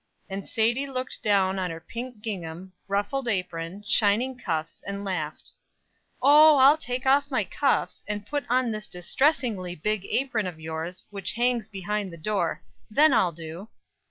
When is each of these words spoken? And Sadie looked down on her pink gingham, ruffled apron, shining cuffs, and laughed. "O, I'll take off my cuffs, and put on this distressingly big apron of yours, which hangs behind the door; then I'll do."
And 0.31 0.49
Sadie 0.49 0.87
looked 0.87 1.21
down 1.21 1.59
on 1.59 1.69
her 1.69 1.79
pink 1.79 2.21
gingham, 2.23 2.73
ruffled 2.87 3.27
apron, 3.27 3.83
shining 3.87 4.35
cuffs, 4.35 4.83
and 4.87 5.05
laughed. 5.05 5.51
"O, 6.23 6.57
I'll 6.57 6.75
take 6.75 7.05
off 7.05 7.29
my 7.29 7.43
cuffs, 7.43 8.03
and 8.07 8.25
put 8.25 8.43
on 8.49 8.71
this 8.71 8.87
distressingly 8.87 9.75
big 9.75 10.03
apron 10.05 10.47
of 10.47 10.59
yours, 10.59 11.03
which 11.11 11.33
hangs 11.33 11.67
behind 11.67 12.11
the 12.11 12.17
door; 12.17 12.63
then 12.89 13.13
I'll 13.13 13.31
do." 13.31 13.67